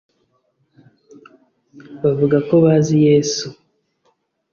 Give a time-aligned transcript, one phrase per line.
[2.03, 3.47] Bavuga ko bazi Yesu